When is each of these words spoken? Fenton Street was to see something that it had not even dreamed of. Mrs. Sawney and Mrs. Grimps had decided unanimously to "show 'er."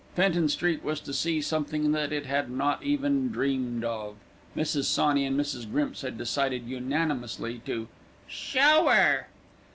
Fenton 0.15 0.49
Street 0.49 0.83
was 0.83 0.99
to 1.01 1.13
see 1.13 1.43
something 1.43 1.91
that 1.91 2.11
it 2.11 2.25
had 2.25 2.49
not 2.49 2.81
even 2.81 3.29
dreamed 3.29 3.83
of. 3.83 4.15
Mrs. 4.57 4.85
Sawney 4.85 5.27
and 5.27 5.39
Mrs. 5.39 5.69
Grimps 5.71 6.01
had 6.01 6.17
decided 6.17 6.65
unanimously 6.65 7.61
to 7.67 7.87
"show 8.27 8.89
'er." 8.89 9.27